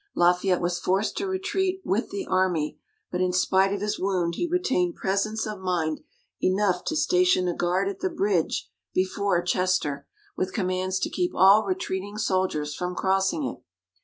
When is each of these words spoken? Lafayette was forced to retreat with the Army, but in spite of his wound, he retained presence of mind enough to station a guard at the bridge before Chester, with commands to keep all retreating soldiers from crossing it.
Lafayette 0.15 0.61
was 0.61 0.79
forced 0.79 1.15
to 1.17 1.27
retreat 1.27 1.79
with 1.85 2.09
the 2.09 2.25
Army, 2.25 2.79
but 3.11 3.21
in 3.21 3.31
spite 3.31 3.71
of 3.71 3.81
his 3.81 3.99
wound, 3.99 4.33
he 4.33 4.47
retained 4.49 4.95
presence 4.95 5.45
of 5.45 5.59
mind 5.59 5.99
enough 6.41 6.83
to 6.85 6.95
station 6.95 7.47
a 7.47 7.53
guard 7.55 7.87
at 7.87 7.99
the 7.99 8.09
bridge 8.09 8.67
before 8.95 9.43
Chester, 9.43 10.07
with 10.35 10.55
commands 10.55 10.97
to 11.01 11.09
keep 11.11 11.33
all 11.35 11.67
retreating 11.67 12.17
soldiers 12.17 12.73
from 12.73 12.95
crossing 12.95 13.43
it. 13.43 13.59